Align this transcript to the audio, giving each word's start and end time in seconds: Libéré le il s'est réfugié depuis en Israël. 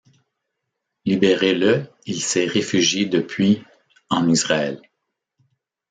Libéré 1.05 1.53
le 1.53 1.85
il 2.07 2.23
s'est 2.23 2.47
réfugié 2.47 3.05
depuis 3.05 3.61
en 4.09 4.27
Israël. 4.29 4.81